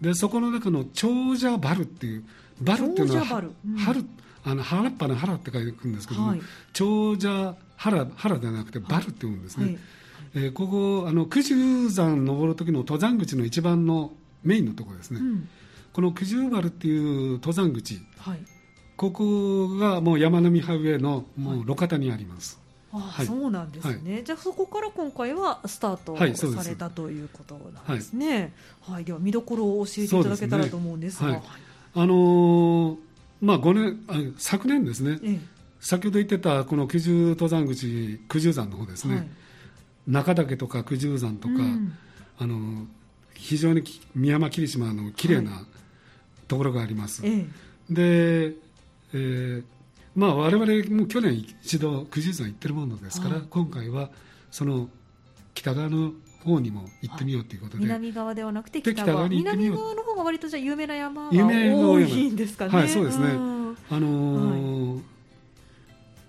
[0.00, 2.24] でそこの中の長者バルっていう
[2.60, 3.76] バルっていうのはうん。
[3.76, 4.04] 春
[4.46, 6.40] あの原っぱの原って書いてくるんですけども、はい。
[6.72, 9.78] 長者原原ではなくてバルって言うんですね、はい。
[10.34, 15.48] えーここあの九十山登る時の登山口の一番のメインのところですね、うん
[15.94, 18.02] この九十原っていう登山口。
[18.18, 18.38] はい。
[18.96, 21.58] ここがもう山並ハイウェイのもはい。
[21.60, 22.60] う路肩にあります、
[22.92, 23.26] あ、はい。
[23.26, 28.52] そうなんですね、じゃあそこから今回はスタートされたということなんですね、
[28.82, 29.04] はい。
[29.04, 31.30] では見どころを教えていただけたらと思うんですが。
[31.30, 31.42] ね
[31.96, 32.96] あのー
[33.40, 35.40] まあ、5年あ昨年ですね、え
[35.78, 39.28] 先ほど言ってたこの九十登山口九十山の方ですね、はい。
[40.08, 41.96] 中岳とか九十山とか、うん。
[42.38, 42.86] あの
[43.34, 45.66] 非常にき宮山霧島の綺麗な
[46.48, 47.46] ところがあります、え
[47.90, 48.54] で、
[49.12, 49.64] えー
[50.16, 53.44] まあ、我々も去年一度九十山行ってるものですから、はい。
[53.50, 54.10] 今回は
[54.50, 54.88] その
[55.54, 56.12] 北側の
[56.44, 59.76] 方にも行ってみようということで、南側ではなくてで北側に行ってみよう。
[59.76, 62.70] 南側の方が割とじゃあ有名な山が多いんですかね。
[62.70, 63.26] はいそうですね。
[63.26, 63.76] ん。
[63.90, 65.02] あのー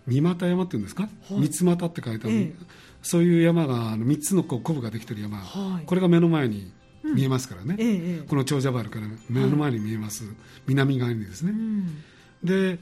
[0.08, 1.48] 三股山っていうんですか、はい。
[1.48, 2.54] 三股って書いてある、ええ。
[3.02, 5.86] そういう山があの3つのこうコブができてる山、はい。
[5.86, 6.72] これが目の前に
[7.14, 8.28] 見えますからね、ええええ。
[8.28, 10.24] この長者原から目の前に見えます、
[10.68, 12.04] 南側にですね、うん。
[12.44, 12.80] で、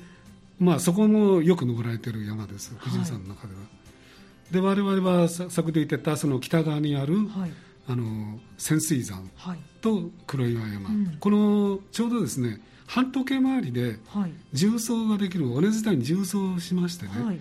[0.59, 3.59] まあ、そこもよく登られている山です、富士山の中では。
[4.51, 7.51] で我々はさ先ほど言ってたその北側にある、はい。
[7.87, 9.59] あの潜水山はい。
[9.81, 11.17] と黒岩山、うん。
[11.19, 14.31] このちょうどですね半時計回りではい。
[14.53, 17.39] 重曹ができる尾根伝いに重曹しましてね、はい。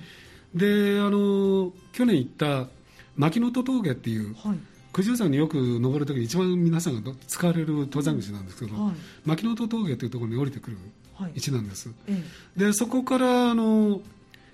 [0.54, 2.68] であの去年行った
[3.16, 4.58] 牧野戸峠っていうはい
[4.92, 8.94] 九十山によく登るときに一番皆さんが使われる登山口なんですけど、はい。
[9.24, 10.76] 牧野戸峠というところに降りてくる
[11.14, 11.32] はい。
[11.34, 11.90] 位置なんです。
[12.06, 12.22] え
[12.56, 14.00] でそこからあの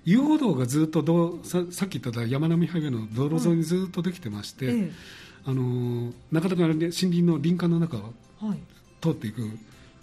[0.05, 4.91] 遊歩道がずっとどうささっき言った山並ハイウェイの道路沿いにずっとできてまして、ええ。
[5.45, 8.13] あのなかなか森林の林間の中を
[9.01, 9.41] 通っていく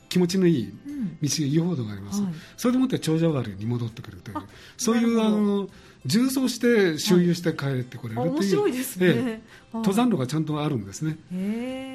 [0.09, 1.19] 気気持ちのいいうん。
[1.23, 2.33] 道が遊歩道があります、はい。
[2.57, 4.45] それでもって長者原に戻ってくるというあ
[4.77, 5.69] そういうあの
[6.05, 9.41] 重装して周遊して帰ってこれるあという、面白いですね、ええはい。
[9.75, 11.19] 登山路がちゃんとあるんですね。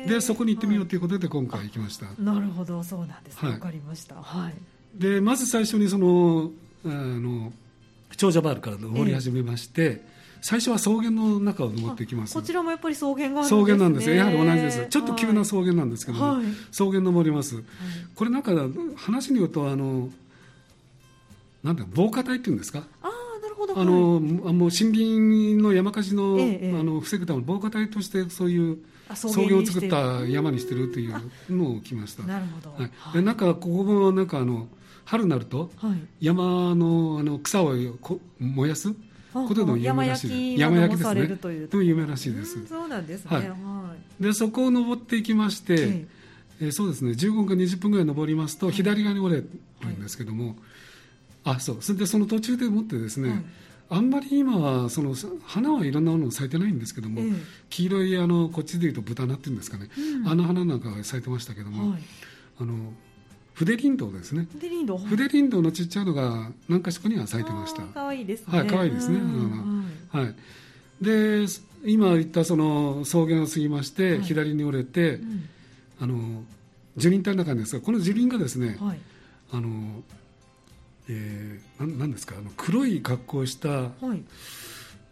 [0.08, 2.84] でそこに行ってみようということで今回行きました、なるほど。
[2.84, 3.50] そうなんですね。
[3.50, 3.52] はい。
[3.54, 4.16] わ、かりました。
[4.16, 4.54] はい。
[4.96, 6.52] でまず最初にその
[6.86, 7.54] あの
[8.18, 10.02] 長者バールから登り始めまして、
[10.42, 12.34] 最初は草原の中を登っていきます。
[12.34, 14.16] こちらもやっぱり草原があるんです草ね原なんですよ。
[14.16, 14.88] やはり同じです。
[14.90, 16.46] ちょっと急な草原なんですけども、はい。
[16.72, 17.64] 草原登ります、はい。
[18.16, 18.52] これなんか
[18.98, 20.10] 話によるとあの
[21.64, 22.84] なんだ防火帯っていうんですか？
[23.04, 23.11] あ
[23.76, 26.80] あの、はいあもう森林の山火事の,、ええええ。
[26.80, 28.80] あの防ぐための防火帯としてそういう
[29.10, 31.14] あ草原を作った山にしてるという
[31.50, 32.76] のを来ました、なるほど。
[32.84, 34.68] はい、でなんかここもなんかあの
[35.06, 36.26] 春になるとはい。
[36.26, 38.94] 山のあの草をこ燃やす？
[39.34, 40.28] ことでも有名らしい。
[40.28, 41.84] です山焼きなどもされるという。
[41.84, 43.38] 有名らしいですうんそうなんですね。
[43.38, 43.50] はい。
[43.50, 46.08] はでそこを登っていきまして、え
[46.62, 46.66] え。
[46.68, 47.12] ーそうですね。
[47.12, 49.48] 15分か20分ぐらい登りますと、左側に折れる
[49.90, 50.56] んですけども、
[51.44, 51.78] あそう。
[51.82, 53.44] それでその途中でもってですね、はい
[53.94, 55.14] あんまり今はその
[55.46, 57.32] 花はいろんなもの咲いてないんですけども、ええ。
[57.70, 60.28] 黄色いあのこっちでいうと豚菜っていうんですかね、うん。
[60.30, 62.02] あの花なんかが咲いてましたけども、はい。
[62.62, 62.94] あの
[63.54, 64.48] 筆林道ですね。
[64.62, 67.82] でリンド筆林道のちっちゃいのが何か所かには咲いてました。
[67.94, 68.60] 可愛いですね。
[68.60, 69.18] はい可愛いですね。
[69.18, 70.36] うんはいはい、
[71.02, 71.46] で
[71.84, 74.22] 今言ったその草原を過ぎまして、はい。
[74.22, 75.50] 左に折れて、うん。
[76.00, 76.44] あの
[76.96, 79.00] 樹林帯の中にですがこの樹林がですね、はい。
[79.52, 80.02] あの
[81.14, 82.36] えー、なんなんですか？
[82.38, 84.24] あの黒い格好をしたはい。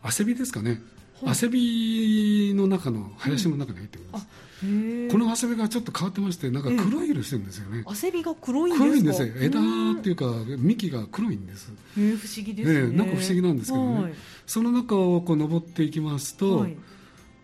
[0.02, 0.82] アセビですかね、
[1.22, 1.32] はい。
[1.32, 4.28] アセビの中の林の中に入ってるんです、あ
[4.66, 8.86] へえこのアセビがちょっと変わってましてなんか黒い色してるんですよね、汗びが黒いんですか？
[8.86, 9.28] 黒いんですよ。
[9.42, 9.98] 枝うん。
[10.00, 10.26] っていうか
[10.58, 11.74] 幹が黒いんです。
[11.98, 12.80] へえ不思議ですね。
[12.80, 14.04] ええなんか不思議なんですけどね。
[14.04, 14.14] はい。
[14.46, 16.78] その中をこう登っていきますと、はい。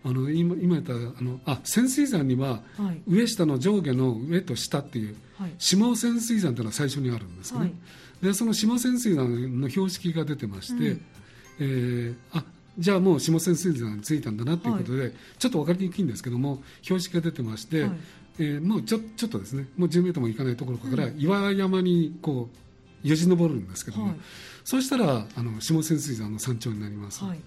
[0.04, 3.02] あの今今言ったあのあ潜水山にははい。
[3.06, 5.50] 上下の上下の上と下っていうはい。
[5.58, 7.74] 下潜水山というのは最初にあるんですね、はい
[8.26, 11.00] でその下潜水山の標識が出てまして、うん。
[11.60, 12.44] えーあ
[12.78, 17.90] じゃあもう下潜水山に着いたんだなということで、ちょっと分かりにくいんですけども標識が出てまして、はい。
[18.38, 22.50] えーもうちょちょっとですねもう10メートルも行かないところから岩山にこ
[23.04, 24.16] うよじ登るんですけども、はい。
[24.64, 27.40] そうしたらあの下潜水山の山頂になります、はい。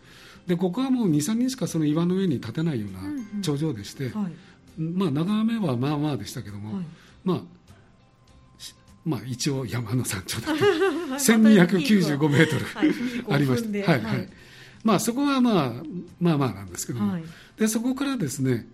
[0.47, 3.41] でここはもう23人しかその岩の上に立てないようなうんうん。
[3.41, 4.81] 頂上でして、はい。
[4.81, 6.85] まあ、眺めはまあまあでしたけども、はい。
[7.23, 7.58] まあし
[9.05, 10.63] まあ、一応山の山頂だった
[11.15, 12.89] 1295メートル、はい
[13.29, 14.29] ありました、ではいはい。
[14.83, 15.73] まあ、そこは、まあ、
[16.19, 17.23] まあまあなんですけども、はい。
[17.57, 18.67] でそこからですね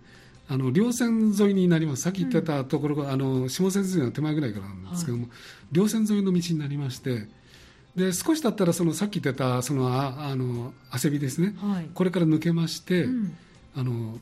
[0.48, 2.02] あの稜線沿いになります。
[2.02, 5.26] さっき言ってたところが、あの下泉水の手前ぐらいからなんですけども、
[5.72, 7.26] 稜線沿いの道になりまして
[7.96, 11.88] で少し経ったらそのさっき言ってたそのああの汗びですね、はい。
[11.92, 13.36] これから抜けまして、うん。
[13.74, 14.18] あの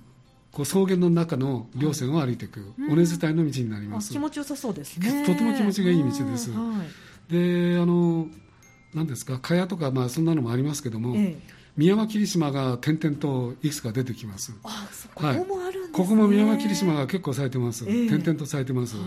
[0.54, 2.92] こう草原の中の稜線を歩いていく、うん。
[2.92, 5.26] 尾根伝いの道になりあます、気持ちよさそうですね。
[5.26, 6.50] とても気持ちがいい道です。
[7.28, 8.28] であの
[8.94, 11.64] 何ですか蚊帳とか、まあ、そんなのもありますけども、ええ。
[11.76, 14.54] 宮間霧島が点々といくつか出てきます。
[14.62, 15.88] あそこもあるんですね。
[15.92, 18.08] ここも宮間霧島が結構咲いてます、ええ。
[18.08, 19.02] 点々と咲いてます、は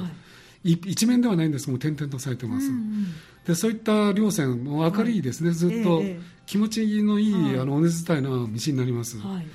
[0.65, 0.71] い。
[0.73, 3.07] 一面ではないんですけども点々と咲いてます、うんうん
[3.47, 7.59] でそういった稜線も明るいですね、ずっとええ気持ちのいい、はい。
[7.59, 9.47] あの尾根伝いの道になります、はい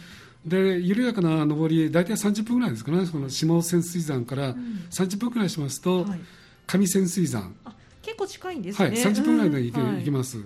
[0.46, 3.07] で緩やかな上り大体30分ぐらいですかね。
[3.07, 4.55] この下潜水山からん。
[4.90, 6.20] 30分ぐらいしますと、はい。
[6.66, 8.88] 上潜水山、あ結構近いんですね。
[8.88, 9.87] はい、30分ぐらいで行け,、うん。
[9.88, 9.96] はい。
[9.98, 10.38] 行きます。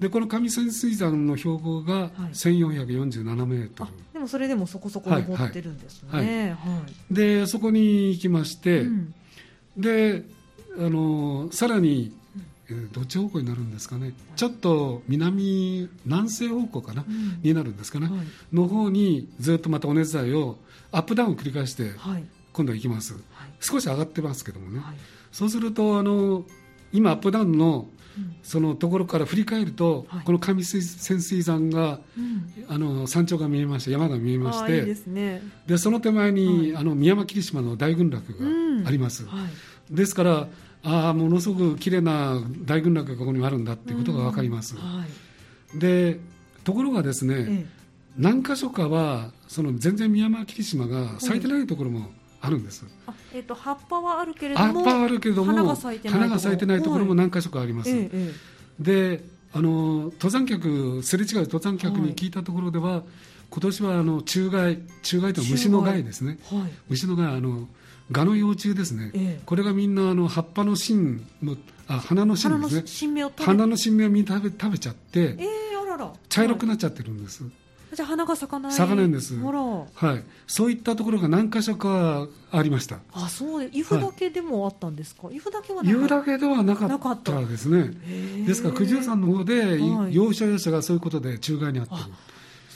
[0.00, 2.10] でこの上潜水山の標高がはい。
[2.32, 6.26] 1447メートル、あでもそれでもそこそこ登ってるんですはい。
[6.26, 7.14] ねはい。
[7.14, 9.14] でそこに行きまして、うん。
[9.76, 10.24] で
[10.78, 12.19] あのさらに、えー
[12.92, 17.40] どっち方向になるんですかね、ちょっと南南西方向かな、うん。
[17.42, 18.26] になるんですかね、はい。
[18.52, 20.58] の方にずっとまた尾根伝いを
[20.92, 22.24] アップダウンを繰り返してはい。
[22.52, 23.14] 今度は行きます。
[23.14, 23.22] はい。
[23.60, 24.96] 少し上がってますけどもね、はい。
[25.32, 26.44] そうするとあの
[26.92, 27.86] 今アップダウンの
[28.18, 28.34] うん。
[28.42, 30.24] そのところから振り返ると、はい。
[30.24, 32.52] この上水潜水山がうん。
[32.68, 35.42] あの山頂が見えまして山が見えましあてですね。
[35.66, 36.82] でその手前に、はい。
[36.82, 39.46] あの宮間霧島の大群落があります、は
[39.92, 39.94] い。
[39.94, 40.48] ですから
[40.82, 45.04] ああものすごく綺麗な大群落がここにあるんだっていうことが分かります、は
[45.74, 45.78] い。
[45.78, 46.18] で
[46.64, 47.66] ところがですね、ええ。
[48.16, 57.14] 何箇所かはその全然宮間霧島が咲いてないところもあるんです、あえっと葉っぱはあるけれども葉っぱはあるけれども花が咲いてないところも。
[57.14, 58.32] 何箇所かあります、えええ
[58.80, 63.02] であの登山客すれ違う登山客に聞いたところでは、
[63.50, 66.38] 今年はあの虫害虫害というのは虫の害ですね。
[66.52, 66.70] えはい。
[66.88, 67.68] 虫の害あの
[68.10, 69.42] 蛾の幼虫ですね、ええ。
[69.46, 73.30] これがみんなあの葉っぱの芯のあ花の芯ですね。
[73.38, 76.12] 花の新芽をみんな食べ食べちゃってええあらら。
[76.28, 77.42] 茶色くななっちゃってるんです、
[77.92, 78.72] じゃあ花が咲かない。
[78.72, 79.34] 咲かないんです。
[79.36, 82.98] はい、そういったところが何箇所かありました。
[83.12, 87.92] あそうで伊布だけでもあったんですか、伊布だけはな言うかだけではなかっったたですね。
[88.46, 90.14] ですから九十山の方で、はい。
[90.14, 92.00] 要所要所がそういうことで中外にあってる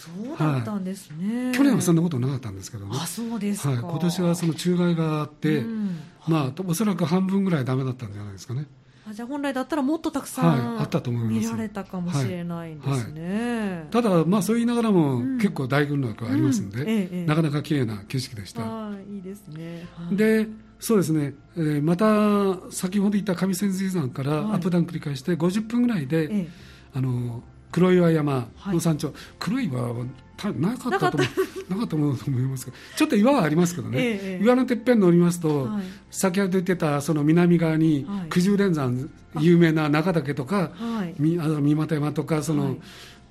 [0.05, 5.99] そうだったんですね、去年はそんなことなかったんですけどね、あそうですか、はい、今年はその中外があって、うん。
[6.27, 8.67] まあ、おそらく半分ぐらいダメだったんじゃないですかね。
[9.07, 10.79] あじゃあ本来だったらもっとたくさん、はい。
[10.81, 11.47] あったと思います。
[11.47, 15.39] 見られたかもしれないんですね、ただ、まあ、そう言いながらも、うん。
[15.39, 16.89] 結構大群落ありますんで、うん。
[16.89, 17.27] ええええ。
[17.27, 18.63] なかなか綺麗な景色でした。
[18.63, 20.17] はいいいですね、はい。
[20.17, 20.49] で
[20.81, 24.53] そうですね、えーまた先ほど言った上千水山からはい。
[24.53, 26.49] アップダウン繰り返して50分ぐらいで、ええ。
[26.95, 27.43] あの
[27.75, 30.07] 黒岩山の山頂、黒岩は
[30.37, 31.71] たなかったと思う。
[31.71, 31.87] なかった。
[31.91, 32.77] と思うと思いますけど。
[32.95, 34.45] ちょっと岩はありますけどね、ええええ。
[34.45, 35.83] 岩のてっぺん乗りますと、はい。
[36.09, 38.29] 先ほど言ってたその南側にはい。
[38.31, 39.11] 九十連山、
[39.41, 41.17] 有名な中岳とか、はい。
[41.19, 42.77] みあの三股山とかその、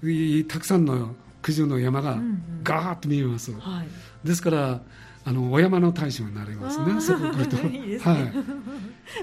[0.03, 0.43] い。
[0.43, 2.19] たくさんの九十の山が
[2.65, 4.27] ガーッと見えます、はい。
[4.27, 4.82] ですから
[5.25, 7.55] あのお山の大将になれますねそこ来ると。
[7.67, 8.13] いいですね。
[8.13, 8.31] はい。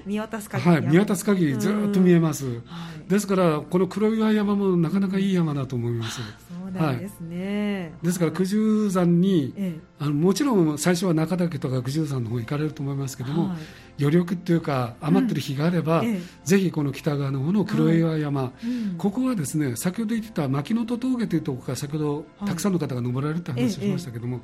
[0.07, 0.79] 見渡す限りは。
[0.79, 3.11] い、見渡す限りずっと見えます、はい。
[3.11, 6.23] ですからこの黒岩山もなかなかいい山だと思います、そ
[6.69, 9.81] うなんですね、ですから九十山にええ。
[9.99, 13.59] あのもちろん最初は中岳とか九十山の方行かれると思いますけども、はい。
[14.01, 16.07] 余力っていうか余ってる日があれば、うん。
[16.07, 16.21] ええ。
[16.45, 18.95] ぜひこの北側の方の黒岩山、うん。
[18.97, 22.47] ここはですね先ほど言ってた牧野戸峠というところから先ほどはい。
[22.47, 24.41] たくさんの方が登られるって話をしええましたけども、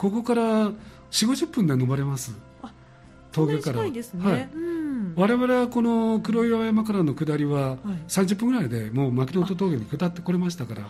[0.00, 0.72] ここから4
[1.10, 2.34] 5 0分で登れます。
[2.62, 2.72] あ
[3.32, 3.82] 峠から。
[3.82, 4.48] ね、はい。
[4.54, 5.12] うん。
[5.14, 7.78] 我々はこの黒岩山からの下りははい。
[8.08, 10.88] 30分ぐらいでもう牧野戸峠に下ってこれましたから、は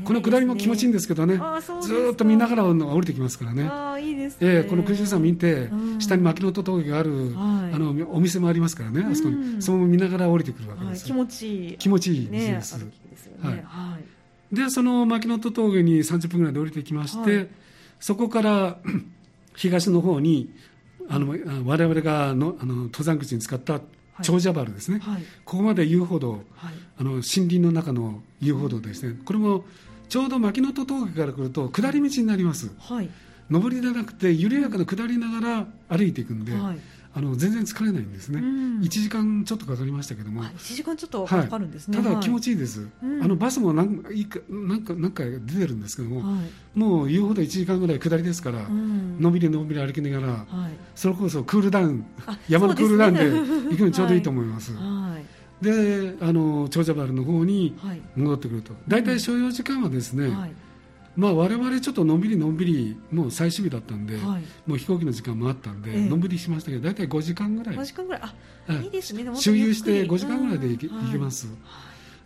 [0.00, 1.40] いこの下りも気持ちいいんですけどね。
[1.82, 3.62] ずっと見ながら降りてきますからね。
[3.62, 6.00] ああいいですね、ええこの九十山見て、うん。
[6.00, 7.74] 下に牧野戸峠がある、はい。
[7.74, 9.62] あのお店もありますからね、あそこうんに。
[9.62, 11.76] その見ながら降りてくるわけはい、です、気持ちいい。
[11.78, 12.74] 気持ちいいねです、
[13.40, 13.52] はい。
[13.64, 13.98] は
[14.52, 14.56] い。
[14.56, 17.48] でその牧野戸峠に30分ぐらいで降りてきまして、はい
[18.00, 18.78] そこから
[19.56, 20.50] 東の方に
[21.08, 23.80] あのあ我々がのあの登山口に使った
[24.22, 25.22] 長者原ですね、はい。
[25.44, 26.74] ここまで遊歩道はい。
[26.98, 29.64] あの森林の中の遊歩道ですね、これも
[30.08, 32.70] ちょうど牧野戸峠から来ると下り道になります。
[32.78, 33.08] はい。
[33.50, 36.78] 上りでなくて緩やかな下りながら歩いていくんで、はい
[37.14, 38.80] あの全然疲れないんですね、うん。
[38.80, 43.22] 1時間ちょっとかかりましたけども、あ一時間ちょっとかかるんですね、ただ気持ちちいいです、うん。
[43.22, 46.78] あのバスも何いくなんか何回か出てるんですけども、はい。
[46.78, 49.20] もう言うほど1時間ぐらい下りですから、うん。
[49.20, 50.72] のびりのびり歩きながら、はい。
[50.94, 55.18] それこそクールダウンあ山のクールダウンで行くのにちょうどいいと思います、は
[55.60, 55.64] い。
[55.64, 58.00] であの長者原の方にはい。
[58.16, 58.72] 戻ってくると。
[58.86, 60.52] 大体所要時間はですね、はい
[61.18, 64.42] まあ我々ちょっとのんびりのんびりもう最終日だったんで、はい。
[64.66, 66.08] もう飛行機の時間もあったんで、ええ。
[66.08, 67.76] のんびりしましたけど大体5時間ぐらい。
[67.76, 68.22] 5時間ぐらい。
[68.22, 69.28] あはいいいですね。
[69.34, 70.16] 周遊してゆっくり。
[70.16, 71.06] 5時間ぐらいで行け,、うん。
[71.06, 71.48] 行けます、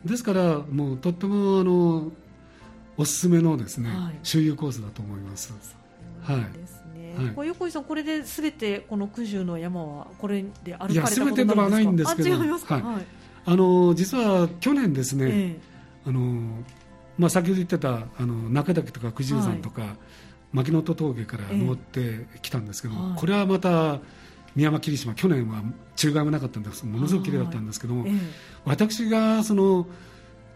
[0.04, 2.12] ですからもうとってもあの
[2.98, 4.18] おすすめのですね、はい。
[4.22, 5.54] 周遊コースだと思います。
[6.24, 7.32] はい。
[7.34, 12.34] これ横井さんこれで全てこの九十の山はこれで歩かれいやたこと全てではないんですけど。
[12.34, 12.74] あ違いますか？
[12.74, 12.84] はい。
[12.84, 13.06] はい。
[13.46, 15.60] あの実は去年ですね、え。
[16.04, 16.62] あの
[17.22, 19.96] まあ、先ほど言ってたあの中岳とか九十山とか、
[20.52, 23.18] 牧野戸峠から登ってきたんですけども、はい。
[23.18, 24.00] これはまた
[24.56, 25.62] 宮山霧島去年は
[25.96, 26.84] 中外もなかったんです。
[26.84, 28.14] ものすごく綺麗だったんですけども、ええ。
[28.64, 29.86] 私がその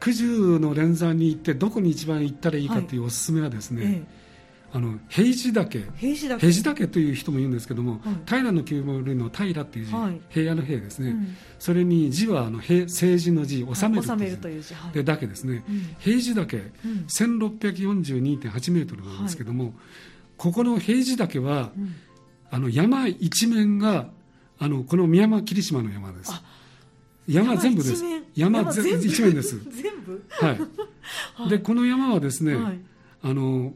[0.00, 4.25] 九十の連山に行ってどこに一番行ったらいいかというおすすめはですね、ええ
[4.72, 5.84] あの平地岳。
[5.96, 8.00] 平時だけ平地岳という人も言うんですけども、はい。
[8.26, 10.20] 平の清盛の平っていう字、はい。
[10.28, 11.36] 平野の平ですね、うん。
[11.58, 14.74] それに字はあの平政治の字治める収めるというという字。
[14.74, 14.92] はい。
[14.92, 15.96] で岳ですね、うん。
[15.98, 17.04] 平地岳うん。
[17.08, 19.74] 1642.8メートルなんですけども、
[20.36, 21.94] ここの平地岳はうん。
[22.50, 24.08] あの山一面が
[24.58, 26.32] あのこの宮山霧島の山です。
[26.32, 26.42] あ
[27.28, 28.04] 山全部です。
[28.34, 28.64] 山一面。
[28.64, 29.06] 山全部？
[29.06, 29.60] 一面です。
[29.70, 30.24] 全部？
[30.30, 30.58] はい、
[31.34, 31.48] はい。
[31.50, 32.78] でこの山はですね、はい。
[33.22, 33.74] あの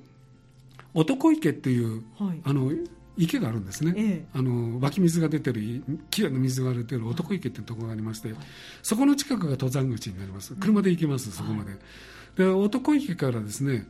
[0.95, 2.41] 男池っていうはい。
[2.45, 2.73] あの
[3.17, 4.27] 池があるんですね、ええ。
[4.33, 8.35] あの湧き水が出てるきれいな水が出てる男池っていうところがありまして、
[8.83, 10.55] そこの近くが登山口になります。
[10.55, 11.73] 車で行けます、そこまで。
[12.37, 13.87] で男池からですね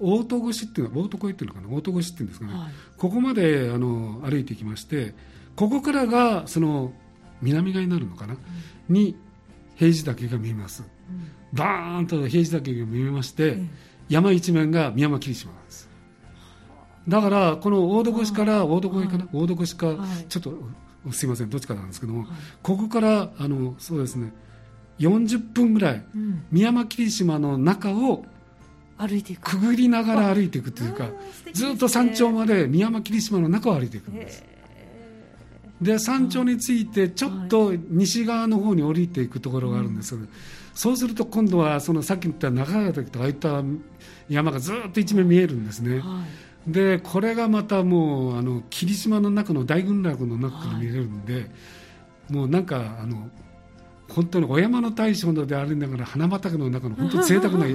[0.00, 1.68] 大戸越っていうのは大戸越っていうのかな？
[1.68, 2.72] 大戸越っていうんですかね、はい。
[2.96, 5.14] ここまであの歩いていきまして
[5.54, 6.92] ここからがその
[7.42, 8.36] 南側になるのかな、
[8.88, 9.14] に
[9.76, 10.82] 平地岳が見えます。
[10.82, 11.28] うん。
[11.52, 13.66] バーンと平地岳が見えまして、え
[14.08, 15.88] 山一面が宮山霧島なんです
[17.08, 20.24] だからこの大戸越から大戸越かな、大戸越か、はい。
[20.28, 21.50] ちょっとすいません。
[21.50, 22.28] どっちかなんですけども、はい。
[22.62, 24.32] ここからあのそうですね。
[24.98, 26.44] 40分ぐらいうん。
[26.50, 28.24] 宮山霧島の中を
[28.96, 29.58] 歩いていく。
[29.58, 31.08] くぐりながら歩いていくというか
[31.52, 34.42] ずっと山頂まで宮山霧島の中を歩いていくんです。
[34.42, 34.54] へ
[35.82, 40.28] で山頂に着いてちょっと西側の方に降りていくところがあるんですけど、
[40.74, 43.62] そうすると今度はそのさっき言った中川岳とかああいった
[44.28, 46.04] 山がずっと一面見えるんですね、はい
[46.66, 51.50] でこれがまたもうあの霧島の中の大群落の中から見れるんで、
[52.30, 53.28] もうなんかあの
[54.08, 57.66] 本当にお山の大将でありながら花畑の中の本当に贅沢な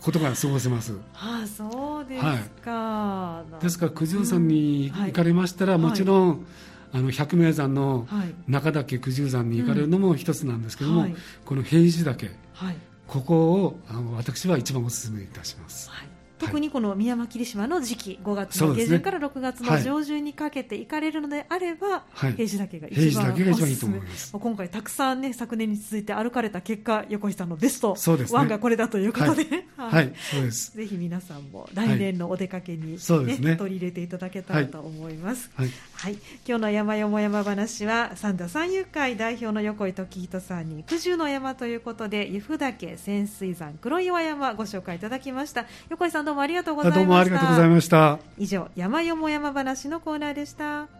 [0.00, 0.98] ことが過ごせます。
[1.14, 2.24] ああそうです
[2.62, 5.82] か、ですから九十山に行かれましたら、はい。
[5.82, 6.44] もちろん、
[6.92, 8.34] あの百名山のはい。
[8.48, 11.14] 中岳九十山に行かれるのも一つなんですけども、はい。
[11.44, 12.76] この平治岳はい。
[13.06, 15.90] ここをあの私は一番お勧めいたします。
[15.90, 22.32] はい特にこの宮間霧島の時期5月の下旬から6月の上旬にかけて行かれるのであれば、はい。
[22.32, 24.40] 平時岳が平一番治岳が一番いいおすすめ。
[24.40, 27.96] 今回たくさんね昨年に続いて歩かれた結果横井さんのベスト
[28.30, 30.76] ワンがこれだということで、はい、そうです。
[30.76, 33.56] ぜひ皆さんも来年のお出かけに、ねそうですね。
[33.56, 35.50] 取り入れていただけたらと思います。
[35.54, 35.70] はい、
[36.04, 45.64] はい、今日の山よも山話は三田三遊会代表の横井時人さんに九十の山ということで由布岳潜水山黒岩山ご紹介いただきました。
[45.88, 47.00] 横井さんどうもありがとうございました。
[47.00, 48.18] どうもありがとうございました。
[48.36, 50.88] 以上山よも山話のコーナーでした